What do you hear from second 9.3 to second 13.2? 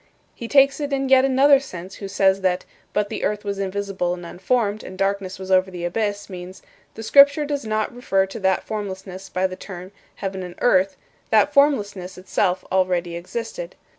the term 'heaven and earth'; that formlessness itself already